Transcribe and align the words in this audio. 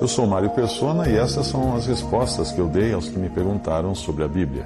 Eu 0.00 0.06
sou 0.06 0.28
Mário 0.28 0.50
Persona 0.50 1.08
e 1.08 1.16
essas 1.16 1.46
são 1.46 1.74
as 1.74 1.86
respostas 1.86 2.52
que 2.52 2.60
eu 2.60 2.68
dei 2.68 2.92
aos 2.92 3.08
que 3.08 3.18
me 3.18 3.28
perguntaram 3.28 3.96
sobre 3.96 4.22
a 4.22 4.28
Bíblia. 4.28 4.64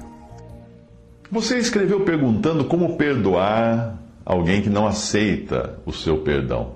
Você 1.31 1.57
escreveu 1.57 2.01
perguntando 2.01 2.65
como 2.65 2.97
perdoar 2.97 3.97
alguém 4.23 4.61
que 4.61 4.69
não 4.69 4.85
aceita 4.85 5.79
o 5.87 5.91
seu 5.91 6.19
perdão. 6.19 6.75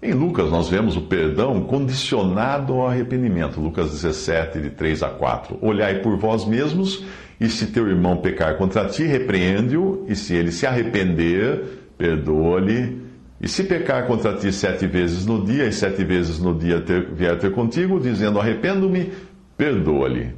Em 0.00 0.12
Lucas, 0.12 0.48
nós 0.48 0.68
vemos 0.68 0.96
o 0.96 1.02
perdão 1.02 1.62
condicionado 1.62 2.74
ao 2.74 2.86
arrependimento. 2.86 3.60
Lucas 3.60 3.90
17, 3.90 4.60
de 4.60 4.70
3 4.70 5.02
a 5.02 5.08
4. 5.08 5.58
Olhai 5.60 5.98
por 5.98 6.16
vós 6.16 6.44
mesmos, 6.44 7.04
e 7.40 7.48
se 7.48 7.66
teu 7.66 7.88
irmão 7.88 8.18
pecar 8.18 8.56
contra 8.56 8.86
ti, 8.86 9.02
repreende-o, 9.02 10.04
e 10.06 10.14
se 10.14 10.34
ele 10.34 10.52
se 10.52 10.64
arrepender, 10.64 11.90
perdoa-lhe. 11.98 13.07
E 13.40 13.48
se 13.48 13.64
pecar 13.64 14.06
contra 14.06 14.34
ti 14.34 14.52
sete 14.52 14.86
vezes 14.86 15.24
no 15.24 15.44
dia, 15.44 15.66
e 15.66 15.72
sete 15.72 16.04
vezes 16.04 16.40
no 16.40 16.54
dia 16.54 16.80
ter, 16.80 17.06
vier 17.12 17.38
ter 17.38 17.52
contigo, 17.52 18.00
dizendo 18.00 18.40
arrependo-me, 18.40 19.12
perdoa-lhe. 19.56 20.34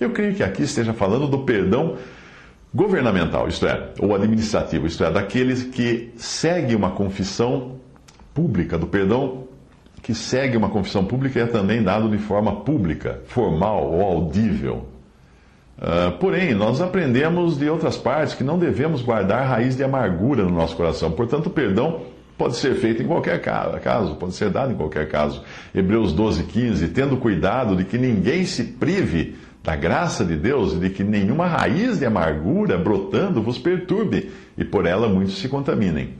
Eu 0.00 0.10
creio 0.10 0.34
que 0.34 0.42
aqui 0.42 0.64
esteja 0.64 0.92
falando 0.92 1.28
do 1.28 1.40
perdão 1.40 1.96
governamental, 2.74 3.46
isto 3.46 3.66
é, 3.66 3.90
ou 4.00 4.14
administrativo, 4.14 4.86
isto 4.86 5.04
é, 5.04 5.10
daqueles 5.12 5.62
que 5.62 6.12
segue 6.16 6.74
uma 6.74 6.90
confissão 6.90 7.76
pública, 8.34 8.76
do 8.76 8.86
perdão 8.86 9.44
que 10.02 10.12
segue 10.12 10.56
uma 10.56 10.68
confissão 10.68 11.04
pública 11.04 11.38
e 11.38 11.42
é 11.42 11.46
também 11.46 11.82
dado 11.82 12.10
de 12.10 12.18
forma 12.18 12.56
pública, 12.56 13.20
formal 13.26 13.90
ou 13.90 14.02
audível. 14.02 14.88
Uh, 15.78 16.12
porém, 16.18 16.52
nós 16.52 16.80
aprendemos 16.80 17.56
de 17.56 17.70
outras 17.70 17.96
partes 17.96 18.34
que 18.34 18.44
não 18.44 18.58
devemos 18.58 19.00
guardar 19.00 19.46
raiz 19.46 19.76
de 19.76 19.82
amargura 19.82 20.44
no 20.44 20.50
nosso 20.50 20.76
coração. 20.76 21.10
Portanto, 21.10 21.46
o 21.46 21.50
perdão 21.50 22.02
pode 22.36 22.56
ser 22.56 22.74
feito 22.74 23.02
em 23.02 23.06
qualquer 23.06 23.40
caso, 23.40 24.16
pode 24.16 24.34
ser 24.34 24.50
dado 24.50 24.72
em 24.72 24.76
qualquer 24.76 25.08
caso. 25.08 25.42
Hebreus 25.74 26.12
12, 26.12 26.44
15, 26.44 26.88
tendo 26.88 27.16
cuidado 27.16 27.76
de 27.76 27.84
que 27.84 27.96
ninguém 27.96 28.44
se 28.44 28.64
prive 28.64 29.36
da 29.62 29.76
graça 29.76 30.24
de 30.24 30.36
Deus 30.36 30.74
e 30.74 30.78
de 30.78 30.90
que 30.90 31.02
nenhuma 31.02 31.46
raiz 31.46 31.98
de 31.98 32.06
amargura 32.06 32.76
brotando 32.76 33.42
vos 33.42 33.58
perturbe 33.58 34.30
e 34.58 34.64
por 34.64 34.84
ela 34.84 35.08
muitos 35.08 35.38
se 35.38 35.48
contaminem. 35.48 36.10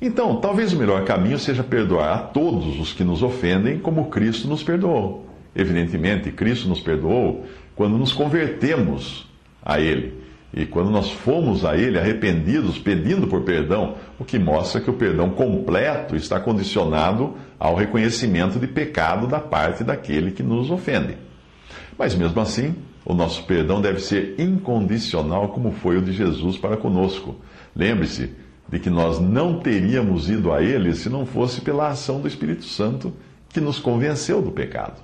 Então, 0.00 0.40
talvez 0.40 0.72
o 0.72 0.76
melhor 0.76 1.04
caminho 1.04 1.38
seja 1.38 1.64
perdoar 1.64 2.14
a 2.14 2.18
todos 2.18 2.78
os 2.78 2.92
que 2.92 3.02
nos 3.02 3.22
ofendem, 3.22 3.78
como 3.78 4.10
Cristo 4.10 4.46
nos 4.46 4.62
perdoou. 4.62 5.26
Evidentemente, 5.54 6.30
Cristo 6.30 6.68
nos 6.68 6.80
perdoou 6.80 7.46
quando 7.74 7.96
nos 7.96 8.12
convertemos 8.12 9.26
a 9.64 9.80
Ele 9.80 10.25
e 10.54 10.64
quando 10.64 10.90
nós 10.90 11.10
fomos 11.10 11.64
a 11.64 11.76
Ele 11.76 11.98
arrependidos, 11.98 12.78
pedindo 12.78 13.26
por 13.26 13.42
perdão, 13.42 13.96
o 14.18 14.24
que 14.24 14.38
mostra 14.38 14.80
que 14.80 14.88
o 14.88 14.94
perdão 14.94 15.30
completo 15.30 16.16
está 16.16 16.40
condicionado 16.40 17.34
ao 17.58 17.74
reconhecimento 17.74 18.58
de 18.58 18.66
pecado 18.66 19.26
da 19.26 19.40
parte 19.40 19.84
daquele 19.84 20.30
que 20.30 20.42
nos 20.42 20.70
ofende. 20.70 21.16
Mas 21.98 22.14
mesmo 22.14 22.40
assim, 22.40 22.74
o 23.04 23.14
nosso 23.14 23.44
perdão 23.44 23.80
deve 23.80 24.00
ser 24.00 24.34
incondicional, 24.38 25.48
como 25.48 25.72
foi 25.72 25.98
o 25.98 26.02
de 26.02 26.12
Jesus 26.12 26.56
para 26.56 26.76
conosco. 26.76 27.36
Lembre-se, 27.74 28.30
de 28.68 28.78
que 28.78 28.90
nós 28.90 29.20
não 29.20 29.60
teríamos 29.60 30.28
ido 30.28 30.52
a 30.52 30.62
Ele 30.62 30.94
se 30.94 31.08
não 31.08 31.24
fosse 31.24 31.60
pela 31.60 31.88
ação 31.88 32.20
do 32.20 32.28
Espírito 32.28 32.64
Santo 32.64 33.12
que 33.48 33.60
nos 33.60 33.78
convenceu 33.78 34.42
do 34.42 34.50
pecado. 34.50 35.00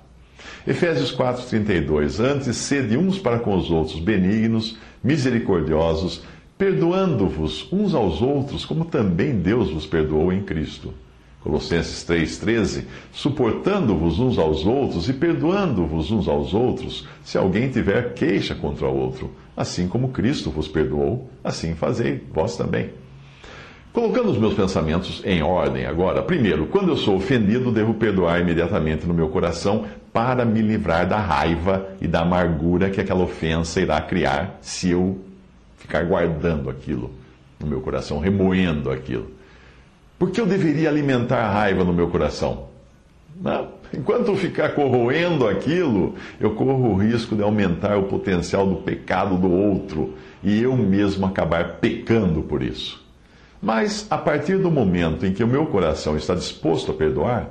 Efésios 0.67 1.15
4,32: 1.15 2.21
Antes 2.21 2.57
sede 2.57 2.97
uns 2.97 3.19
para 3.19 3.39
com 3.39 3.57
os 3.57 3.71
outros 3.71 3.99
benignos, 3.99 4.77
misericordiosos, 5.03 6.23
perdoando-vos 6.57 7.67
uns 7.73 7.95
aos 7.95 8.23
outros, 8.23 8.65
como 8.65 8.85
também 8.85 9.39
Deus 9.39 9.71
vos 9.71 9.87
perdoou 9.87 10.33
em 10.33 10.43
Cristo. 10.43 10.95
Colossenses 11.43 12.05
3,13: 12.09 12.85
Suportando-vos 13.13 14.21
uns 14.21 14.39
aos 14.39 14.65
outros 14.65 15.09
e 15.09 15.13
perdoando-vos 15.13 16.11
uns 16.13 16.29
aos 16.29 16.55
outros, 16.55 17.07
se 17.25 17.37
alguém 17.37 17.69
tiver 17.69 18.15
queixa 18.15 18.55
contra 18.55 18.87
o 18.87 18.97
outro, 18.97 19.33
assim 19.57 19.89
como 19.89 20.11
Cristo 20.11 20.51
vos 20.51 20.69
perdoou, 20.69 21.29
assim 21.43 21.75
fazei 21.75 22.25
vós 22.33 22.57
também. 22.57 22.91
Colocando 23.93 24.31
os 24.31 24.39
meus 24.39 24.55
pensamentos 24.55 25.21
em 25.23 25.43
ordem 25.43 25.85
agora, 25.85 26.23
primeiro, 26.23 26.65
quando 26.67 26.89
eu 26.89 26.97
sou 26.97 27.17
ofendido, 27.17 27.71
devo 27.71 27.93
perdoar 27.93 28.41
imediatamente 28.41 29.07
no 29.07 29.13
meu 29.13 29.29
coração 29.29 29.85
para 30.11 30.47
me 30.47 30.63
livrar 30.63 31.07
da 31.07 31.19
raiva 31.19 31.89
e 32.01 32.09
da 32.09 32.23
amargura 32.23 32.89
que 32.89 33.03
aquela 33.03 33.23
ofensa 33.23 33.83
irá 33.83 34.01
criar 34.01 34.59
se 34.63 34.91
eu 34.91 35.19
ficar 35.77 36.07
guardando 36.07 36.71
aquilo 36.71 37.11
no 37.61 37.67
meu 37.67 37.83
coração, 37.83 38.19
remoendo 38.19 38.91
aquilo. 38.91 39.31
Por 40.19 40.31
que 40.31 40.41
eu 40.41 40.47
deveria 40.47 40.89
alimentar 40.89 41.41
a 41.41 41.53
raiva 41.53 41.85
no 41.85 41.93
meu 41.93 42.09
coração? 42.09 42.69
Não. 43.39 43.69
Enquanto 43.93 44.29
eu 44.29 44.37
ficar 44.37 44.71
corroendo 44.71 45.47
aquilo, 45.47 46.15
eu 46.41 46.55
corro 46.55 46.93
o 46.93 46.97
risco 46.97 47.37
de 47.37 47.43
aumentar 47.43 47.99
o 47.99 48.05
potencial 48.05 48.67
do 48.67 48.77
pecado 48.77 49.37
do 49.37 49.53
outro 49.53 50.15
e 50.43 50.63
eu 50.63 50.75
mesmo 50.75 51.27
acabar 51.27 51.75
pecando 51.75 52.41
por 52.43 52.63
isso. 52.63 53.02
Mas, 53.63 54.09
a 54.11 54.19
partir 54.19 54.59
do 54.59 54.73
momento 54.73 55.25
em 55.25 55.33
que 55.33 55.45
o 55.45 55.47
meu 55.47 55.67
coração 55.67 56.17
está 56.17 56.35
disposto 56.35 56.91
a 56.91 56.95
perdoar, 56.95 57.49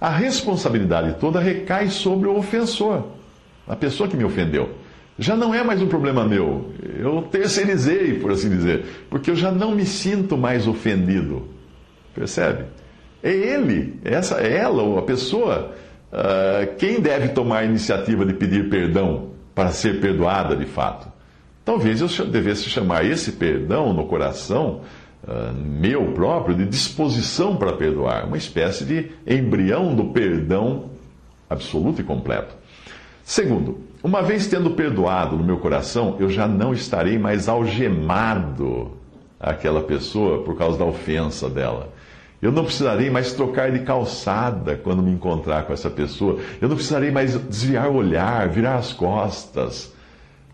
a 0.00 0.08
responsabilidade 0.08 1.20
toda 1.20 1.38
recai 1.38 1.88
sobre 1.88 2.26
o 2.26 2.36
ofensor, 2.38 3.04
a 3.68 3.76
pessoa 3.76 4.08
que 4.08 4.16
me 4.16 4.24
ofendeu. 4.24 4.70
Já 5.18 5.36
não 5.36 5.54
é 5.54 5.62
mais 5.62 5.82
um 5.82 5.86
problema 5.86 6.24
meu. 6.24 6.70
Eu 6.98 7.28
terceirizei, 7.30 8.18
por 8.18 8.30
assim 8.30 8.48
dizer, 8.48 9.04
porque 9.10 9.30
eu 9.30 9.36
já 9.36 9.52
não 9.52 9.72
me 9.72 9.84
sinto 9.84 10.34
mais 10.38 10.66
ofendido. 10.66 11.46
Percebe? 12.14 12.64
É 13.22 13.30
ele, 13.30 14.00
essa, 14.02 14.40
é 14.40 14.56
ela, 14.56 14.82
ou 14.82 14.98
a 14.98 15.02
pessoa, 15.02 15.74
uh, 16.10 16.74
quem 16.78 17.00
deve 17.00 17.28
tomar 17.28 17.58
a 17.58 17.64
iniciativa 17.64 18.24
de 18.24 18.32
pedir 18.32 18.70
perdão 18.70 19.32
para 19.54 19.72
ser 19.72 20.00
perdoada 20.00 20.56
de 20.56 20.64
fato. 20.64 21.12
Talvez 21.66 22.00
eu 22.00 22.08
devesse 22.26 22.70
chamar 22.70 23.04
esse 23.04 23.32
perdão 23.32 23.92
no 23.92 24.06
coração 24.06 24.80
uh, 25.30 25.54
meu 25.54 26.12
próprio 26.12 26.56
de 26.56 26.66
disposição 26.66 27.56
para 27.56 27.72
perdoar, 27.72 28.26
uma 28.26 28.36
espécie 28.36 28.84
de 28.84 29.10
embrião 29.26 29.94
do 29.94 30.06
perdão 30.06 30.90
absoluto 31.48 32.00
e 32.00 32.04
completo. 32.04 32.54
Segundo, 33.24 33.80
uma 34.02 34.22
vez 34.22 34.48
tendo 34.48 34.70
perdoado 34.70 35.36
no 35.36 35.44
meu 35.44 35.58
coração, 35.58 36.16
eu 36.18 36.28
já 36.28 36.48
não 36.48 36.72
estarei 36.72 37.18
mais 37.18 37.48
algemado 37.48 38.92
àquela 39.38 39.82
pessoa 39.82 40.42
por 40.42 40.56
causa 40.56 40.78
da 40.78 40.84
ofensa 40.84 41.48
dela. 41.48 41.92
Eu 42.42 42.50
não 42.50 42.64
precisarei 42.64 43.10
mais 43.10 43.34
trocar 43.34 43.70
de 43.70 43.80
calçada 43.80 44.74
quando 44.74 45.02
me 45.02 45.10
encontrar 45.10 45.64
com 45.64 45.74
essa 45.74 45.90
pessoa. 45.90 46.40
Eu 46.60 46.68
não 46.68 46.74
precisarei 46.74 47.10
mais 47.10 47.36
desviar 47.36 47.90
o 47.90 47.96
olhar, 47.96 48.48
virar 48.48 48.76
as 48.76 48.94
costas. 48.94 49.92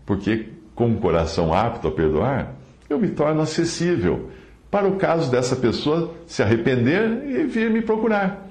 Porque, 0.05 0.49
com 0.75 0.91
o 0.91 0.97
coração 0.97 1.53
apto 1.53 1.87
a 1.87 1.91
perdoar, 1.91 2.53
eu 2.89 2.99
me 2.99 3.07
torno 3.07 3.41
acessível 3.41 4.29
para 4.69 4.87
o 4.87 4.95
caso 4.97 5.31
dessa 5.31 5.55
pessoa 5.55 6.13
se 6.25 6.43
arrepender 6.43 7.23
e 7.25 7.43
vir 7.45 7.69
me 7.69 7.81
procurar. 7.81 8.47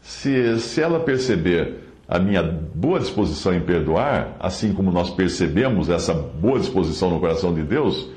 Se, 0.00 0.58
se 0.58 0.80
ela 0.80 1.00
perceber 1.00 1.84
a 2.06 2.18
minha 2.18 2.42
boa 2.42 2.98
disposição 3.00 3.54
em 3.54 3.60
perdoar, 3.60 4.36
assim 4.38 4.72
como 4.72 4.90
nós 4.90 5.10
percebemos 5.10 5.88
essa 5.88 6.12
boa 6.12 6.58
disposição 6.58 7.10
no 7.10 7.20
coração 7.20 7.54
de 7.54 7.62
Deus, 7.62 8.08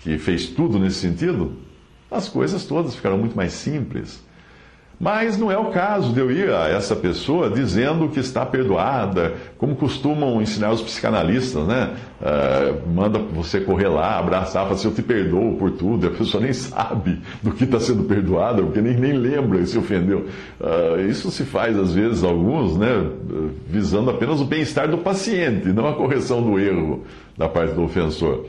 que 0.00 0.18
fez 0.18 0.46
tudo 0.46 0.78
nesse 0.78 0.98
sentido, 0.98 1.56
as 2.10 2.28
coisas 2.28 2.64
todas 2.64 2.94
ficarão 2.94 3.18
muito 3.18 3.36
mais 3.36 3.52
simples. 3.52 4.22
Mas 5.02 5.36
não 5.36 5.50
é 5.50 5.58
o 5.58 5.64
caso 5.64 6.12
de 6.12 6.20
eu 6.20 6.30
ir 6.30 6.48
a 6.48 6.68
essa 6.68 6.94
pessoa 6.94 7.50
dizendo 7.50 8.08
que 8.08 8.20
está 8.20 8.46
perdoada, 8.46 9.34
como 9.58 9.74
costumam 9.74 10.40
ensinar 10.40 10.70
os 10.70 10.80
psicanalistas, 10.80 11.66
né? 11.66 11.90
Uh, 12.20 12.88
manda 12.88 13.18
você 13.18 13.60
correr 13.60 13.88
lá, 13.88 14.16
abraçar, 14.16 14.62
falar 14.62 14.76
assim, 14.76 14.86
eu 14.86 14.94
te 14.94 15.02
perdoo 15.02 15.56
por 15.56 15.72
tudo, 15.72 16.06
a 16.06 16.10
pessoa 16.10 16.40
nem 16.40 16.52
sabe 16.52 17.20
do 17.42 17.50
que 17.50 17.64
está 17.64 17.80
sendo 17.80 18.04
perdoada, 18.04 18.62
porque 18.62 18.80
nem, 18.80 18.94
nem 18.94 19.14
lembra 19.14 19.58
e 19.58 19.66
se 19.66 19.76
ofendeu. 19.76 20.28
Uh, 20.60 21.00
isso 21.10 21.32
se 21.32 21.42
faz, 21.42 21.76
às 21.76 21.92
vezes, 21.92 22.22
alguns, 22.22 22.76
né? 22.76 23.10
Visando 23.66 24.08
apenas 24.08 24.40
o 24.40 24.44
bem-estar 24.44 24.88
do 24.88 24.98
paciente, 24.98 25.66
não 25.72 25.88
a 25.88 25.94
correção 25.94 26.40
do 26.40 26.60
erro 26.60 27.02
da 27.36 27.48
parte 27.48 27.74
do 27.74 27.82
ofensor. 27.82 28.46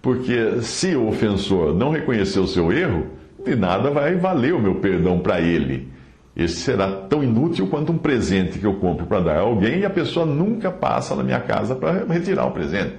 Porque 0.00 0.62
se 0.62 0.96
o 0.96 1.08
ofensor 1.08 1.74
não 1.74 1.90
reconhecer 1.90 2.40
o 2.40 2.46
seu 2.46 2.72
erro, 2.72 3.19
de 3.44 3.56
nada 3.56 3.90
vai 3.90 4.16
valer 4.16 4.54
o 4.54 4.60
meu 4.60 4.76
perdão 4.76 5.18
para 5.20 5.40
ele. 5.40 5.88
Esse 6.36 6.56
será 6.56 6.90
tão 6.92 7.22
inútil 7.22 7.66
quanto 7.66 7.92
um 7.92 7.98
presente 7.98 8.58
que 8.58 8.66
eu 8.66 8.74
compro 8.74 9.06
para 9.06 9.20
dar 9.20 9.36
a 9.36 9.40
alguém 9.40 9.80
e 9.80 9.84
a 9.84 9.90
pessoa 9.90 10.24
nunca 10.24 10.70
passa 10.70 11.14
na 11.14 11.22
minha 11.22 11.40
casa 11.40 11.74
para 11.74 12.04
retirar 12.04 12.46
o 12.46 12.52
presente. 12.52 12.94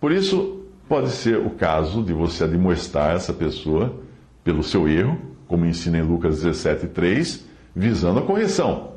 Por 0.00 0.12
isso, 0.12 0.64
pode 0.88 1.10
ser 1.10 1.36
o 1.38 1.50
caso 1.50 2.02
de 2.02 2.12
você 2.12 2.44
admoestar 2.44 3.14
essa 3.14 3.32
pessoa 3.32 3.94
pelo 4.42 4.62
seu 4.62 4.88
erro, 4.88 5.18
como 5.46 5.66
ensina 5.66 5.98
em 5.98 6.02
Lucas 6.02 6.42
17,3, 6.44 7.42
visando 7.76 8.20
a 8.20 8.22
correção. 8.22 8.92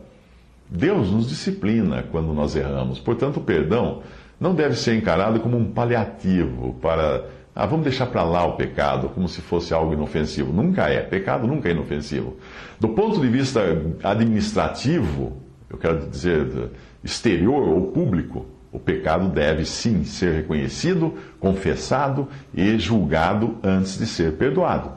Deus 0.69 1.11
nos 1.11 1.27
disciplina 1.27 2.03
quando 2.11 2.33
nós 2.33 2.55
erramos, 2.55 2.99
portanto, 2.99 3.37
o 3.37 3.43
perdão 3.43 4.01
não 4.39 4.55
deve 4.55 4.75
ser 4.75 4.95
encarado 4.95 5.39
como 5.41 5.57
um 5.57 5.71
paliativo 5.71 6.73
para 6.81 7.25
ah, 7.53 7.65
vamos 7.65 7.83
deixar 7.83 8.05
para 8.05 8.23
lá 8.23 8.45
o 8.45 8.55
pecado, 8.55 9.09
como 9.09 9.27
se 9.27 9.41
fosse 9.41 9.73
algo 9.73 9.93
inofensivo. 9.93 10.53
Nunca 10.53 10.87
é. 10.87 11.01
Pecado 11.01 11.45
nunca 11.45 11.67
é 11.67 11.73
inofensivo. 11.73 12.37
Do 12.79 12.89
ponto 12.89 13.19
de 13.19 13.27
vista 13.27 13.61
administrativo, 14.03 15.37
eu 15.69 15.77
quero 15.77 16.07
dizer 16.07 16.71
exterior 17.03 17.67
ou 17.67 17.91
público, 17.91 18.45
o 18.71 18.79
pecado 18.79 19.27
deve 19.27 19.65
sim 19.65 20.05
ser 20.05 20.33
reconhecido, 20.33 21.15
confessado 21.39 22.27
e 22.53 22.79
julgado 22.79 23.57
antes 23.61 23.97
de 23.97 24.05
ser 24.05 24.33
perdoado. 24.33 24.93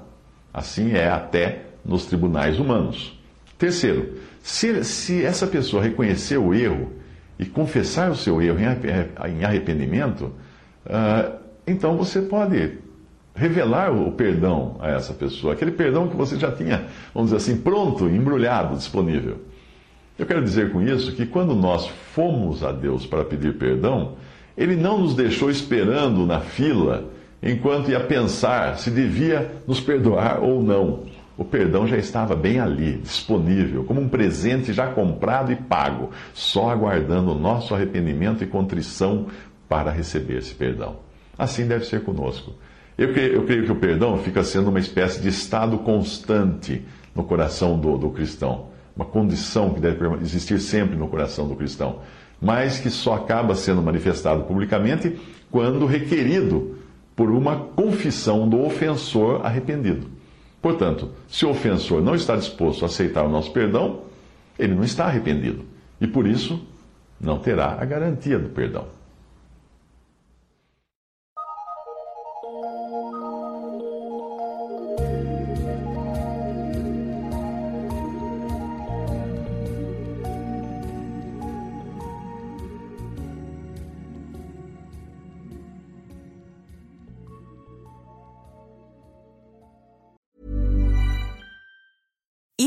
Assim 0.53 0.93
é 0.93 1.09
até 1.09 1.63
nos 1.85 2.07
tribunais 2.07 2.61
humanos. 2.61 3.21
Terceiro, 3.59 4.15
se, 4.41 4.85
se 4.85 5.25
essa 5.25 5.47
pessoa 5.47 5.83
reconhecer 5.83 6.39
o 6.39 6.55
erro 6.55 6.93
e 7.37 7.45
confessar 7.45 8.13
o 8.13 8.17
seu 8.17 8.41
erro 8.41 8.59
em 8.61 9.45
arrependimento, 9.45 10.33
uh, 10.87 11.44
então 11.67 11.97
você 11.97 12.21
pode 12.23 12.79
revelar 13.35 13.93
o 13.93 14.13
perdão 14.13 14.77
a 14.81 14.91
essa 14.91 15.13
pessoa, 15.13 15.55
aquele 15.55 15.73
perdão 15.73 16.09
que 16.09 16.17
você 16.17 16.39
já 16.39 16.53
tinha, 16.53 16.87
vamos 17.13 17.31
dizer 17.31 17.37
assim, 17.37 17.61
pronto, 17.61 18.09
embrulhado, 18.09 18.77
disponível. 18.77 19.39
Eu 20.17 20.27
quero 20.27 20.45
dizer 20.45 20.71
com 20.71 20.81
isso 20.81 21.13
que 21.13 21.27
quando 21.27 21.57
nós 21.57 21.89
fomos 22.15 22.63
a 22.63 22.71
Deus 22.71 23.05
para 23.05 23.25
pedir 23.25 23.59
perdão, 23.59 24.13
Ele 24.57 24.77
não 24.77 25.01
nos 25.01 25.15
deixou 25.15 25.51
esperando 25.51 26.25
na 26.25 26.41
fila 26.41 27.11
enquanto 27.43 27.91
ia 27.91 27.99
pensar 27.99 28.79
se 28.79 28.91
devia 28.91 29.51
nos 29.67 29.81
perdoar 29.81 30.41
ou 30.41 30.63
não. 30.63 31.03
O 31.37 31.45
perdão 31.45 31.85
já 31.85 31.97
estava 31.97 32.37
bem 32.37 32.61
ali, 32.61 32.99
disponível, 32.99 33.83
como 33.83 34.01
um 34.01 34.09
presente 34.09 34.73
já 34.73 34.87
comprado 34.87 35.51
e 35.51 35.57
pago, 35.57 36.11
só 36.33 36.71
aguardando 36.71 37.33
o 37.33 37.39
nosso 37.39 37.75
arrependimento 37.75 38.45
e 38.45 38.47
contrição 38.47 39.27
para 39.69 39.91
receber 39.91 40.39
esse 40.39 40.55
perdão. 40.55 40.99
Assim 41.37 41.67
deve 41.67 41.85
ser 41.85 42.03
conosco. 42.03 42.55
Eu 42.97 43.13
creio, 43.13 43.35
eu 43.35 43.45
creio, 43.45 43.65
que 43.65 43.73
o 43.73 43.77
perdão 43.77 44.17
fica 44.19 44.45
sendo 44.45 44.71
uma 44.71 44.79
espécie 44.79 45.21
de 45.21 45.29
estado 45.29 45.79
constante 45.79 46.83
no 47.15 47.25
coração 47.25 47.79
do, 47.79 47.99
do 47.99 48.11
cristão, 48.11 48.69
uma 48.95 49.05
condição 49.05 49.75
que 49.75 49.81
deve 49.81 50.07
existir 50.23 50.61
sempre 50.61 50.97
no 50.97 51.09
coração 51.09 51.49
do 51.49 51.57
cristão, 51.57 52.01
mas 52.41 52.79
que 52.79 52.91
só 52.91 53.15
acaba 53.15 53.55
sendo 53.55 53.83
manifestado 53.83 54.45
publicamente 54.45 55.19
quando 55.51 55.87
requerido 55.87 56.79
por 57.17 57.31
uma 57.31 57.57
confissão 57.57 58.49
do 58.49 58.61
ofensor 58.61 59.45
arrependido. 59.45 60.07
Portanto, 60.61 61.11
se 61.29 61.45
o 61.45 61.51
ofensor 61.51 62.01
não 62.03 62.15
está 62.15 62.37
disposto 62.37 62.85
a 62.85 62.87
aceitar 62.87 63.25
o 63.25 63.29
nosso 63.29 63.53
perdão, 63.53 64.03
ele 64.59 64.75
não 64.75 64.85
está 64.85 65.07
arrependido 65.07 65.65
e 66.01 66.07
por 66.07 66.27
isso 66.27 66.65
não 67.21 67.39
terá 67.39 67.77
a 67.79 67.85
garantia 67.85 68.39
do 68.39 68.49
perdão. 68.49 68.87